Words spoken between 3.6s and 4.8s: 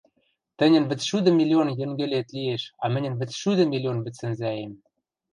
миллион вӹдсӹнзӓэм...